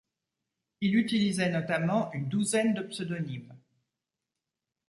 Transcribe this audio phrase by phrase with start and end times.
[0.81, 3.55] Il utilisait notamment une douzaine de pseudonymes.